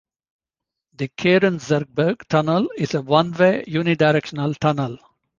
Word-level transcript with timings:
The 0.95 1.09
Kerenzerberg 1.09 2.27
Tunnel 2.27 2.71
is 2.75 2.95
a 2.95 3.03
one-way, 3.03 3.63
unidirectional 3.67 4.57
tunnel. 4.57 4.97